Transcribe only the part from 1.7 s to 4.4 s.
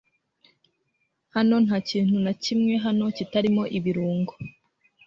kintu na kimwe hano kitarimo ibirungo.